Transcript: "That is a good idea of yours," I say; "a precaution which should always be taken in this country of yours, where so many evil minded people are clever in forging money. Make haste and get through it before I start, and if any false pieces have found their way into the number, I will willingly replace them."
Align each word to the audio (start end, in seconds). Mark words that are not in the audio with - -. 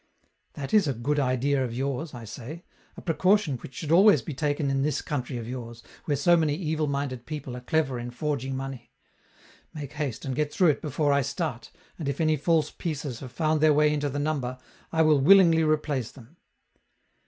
"That 0.53 0.73
is 0.73 0.87
a 0.87 0.95
good 0.95 1.19
idea 1.19 1.63
of 1.63 1.75
yours," 1.75 2.15
I 2.15 2.25
say; 2.25 2.63
"a 2.97 3.03
precaution 3.03 3.57
which 3.57 3.75
should 3.75 3.91
always 3.91 4.23
be 4.23 4.33
taken 4.33 4.71
in 4.71 4.81
this 4.81 4.99
country 4.99 5.37
of 5.37 5.47
yours, 5.47 5.83
where 6.05 6.17
so 6.17 6.35
many 6.35 6.55
evil 6.55 6.87
minded 6.87 7.27
people 7.27 7.55
are 7.55 7.61
clever 7.61 7.99
in 7.99 8.09
forging 8.09 8.57
money. 8.57 8.93
Make 9.75 9.93
haste 9.93 10.25
and 10.25 10.35
get 10.35 10.51
through 10.51 10.69
it 10.69 10.81
before 10.81 11.13
I 11.13 11.21
start, 11.21 11.69
and 11.99 12.09
if 12.09 12.19
any 12.19 12.35
false 12.35 12.71
pieces 12.71 13.19
have 13.19 13.31
found 13.31 13.61
their 13.61 13.73
way 13.75 13.93
into 13.93 14.09
the 14.09 14.17
number, 14.17 14.57
I 14.91 15.03
will 15.03 15.19
willingly 15.19 15.61
replace 15.63 16.09
them." 16.09 16.37